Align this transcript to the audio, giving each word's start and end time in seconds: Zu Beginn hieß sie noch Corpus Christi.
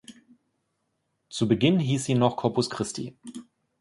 Zu 1.29 1.47
Beginn 1.47 1.77
hieß 1.77 2.05
sie 2.05 2.15
noch 2.15 2.35
Corpus 2.35 2.71
Christi. 2.71 3.15